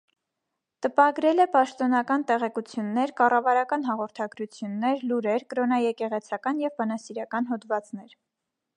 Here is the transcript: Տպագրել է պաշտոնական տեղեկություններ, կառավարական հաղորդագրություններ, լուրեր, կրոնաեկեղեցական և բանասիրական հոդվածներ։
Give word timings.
Տպագրել 0.85 1.41
է 1.43 1.45
պաշտոնական 1.55 2.23
տեղեկություններ, 2.31 3.13
կառավարական 3.21 3.87
հաղորդագրություններ, 3.91 5.07
լուրեր, 5.13 5.49
կրոնաեկեղեցական 5.55 6.67
և 6.69 6.79
բանասիրական 6.83 7.53
հոդվածներ։ 7.55 8.23